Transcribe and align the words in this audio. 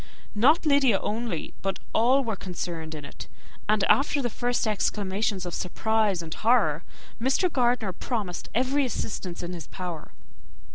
Not 0.33 0.65
Lydia 0.65 0.99
only, 0.99 1.53
but 1.61 1.77
all 1.93 2.23
were 2.23 2.35
concerned 2.35 2.95
in 2.95 3.05
it; 3.05 3.27
and 3.69 3.83
after 3.83 4.19
the 4.19 4.31
first 4.31 4.65
exclamations 4.65 5.45
of 5.45 5.53
surprise 5.53 6.23
and 6.23 6.33
horror, 6.33 6.83
Mr. 7.21 7.53
Gardiner 7.53 7.89
readily 7.91 8.07
promised 8.07 8.49
every 8.55 8.83
assistance 8.83 9.43
in 9.43 9.53
his 9.53 9.67
power. 9.67 10.11